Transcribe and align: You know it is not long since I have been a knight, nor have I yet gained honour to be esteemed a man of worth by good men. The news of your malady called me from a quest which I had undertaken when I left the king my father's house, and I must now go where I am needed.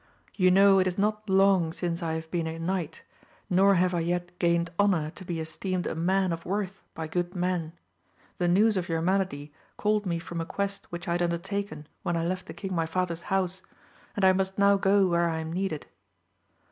You 0.33 0.49
know 0.49 0.79
it 0.79 0.87
is 0.87 0.97
not 0.97 1.29
long 1.29 1.71
since 1.71 2.01
I 2.01 2.13
have 2.13 2.31
been 2.31 2.47
a 2.47 2.57
knight, 2.57 3.03
nor 3.51 3.75
have 3.75 3.93
I 3.93 3.99
yet 3.99 4.39
gained 4.39 4.71
honour 4.79 5.11
to 5.11 5.23
be 5.23 5.39
esteemed 5.39 5.85
a 5.85 5.93
man 5.93 6.33
of 6.33 6.43
worth 6.43 6.81
by 6.95 7.07
good 7.07 7.35
men. 7.35 7.73
The 8.39 8.47
news 8.47 8.77
of 8.77 8.89
your 8.89 9.03
malady 9.03 9.53
called 9.77 10.07
me 10.07 10.17
from 10.17 10.41
a 10.41 10.45
quest 10.47 10.91
which 10.91 11.07
I 11.07 11.11
had 11.11 11.21
undertaken 11.21 11.85
when 12.01 12.17
I 12.17 12.25
left 12.25 12.47
the 12.47 12.53
king 12.55 12.73
my 12.73 12.87
father's 12.87 13.21
house, 13.29 13.61
and 14.15 14.25
I 14.25 14.33
must 14.33 14.57
now 14.57 14.75
go 14.75 15.05
where 15.05 15.29
I 15.29 15.37
am 15.39 15.53
needed. 15.53 15.85